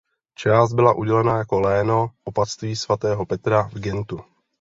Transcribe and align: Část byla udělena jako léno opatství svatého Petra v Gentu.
Část 0.35 0.73
byla 0.73 0.93
udělena 0.93 1.37
jako 1.37 1.59
léno 1.59 2.09
opatství 2.23 2.75
svatého 2.75 3.25
Petra 3.25 3.67
v 3.67 3.73
Gentu. 3.79 4.19